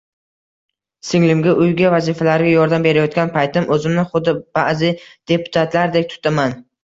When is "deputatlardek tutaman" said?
5.33-6.57